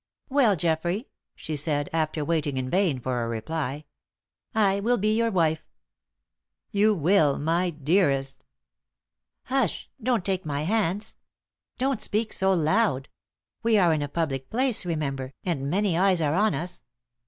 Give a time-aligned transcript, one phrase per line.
[0.29, 3.85] "Well, Geoffrey," she said, after waiting in vain for a reply,
[4.55, 5.61] "I will be your wife."
[6.71, 8.43] "You will My dearest!"
[9.43, 9.91] "Hush!
[10.01, 11.17] Don't take my hands;
[11.77, 13.09] don't speak so loud.
[13.61, 16.81] We are in a public place, remember, and many eyes are on us.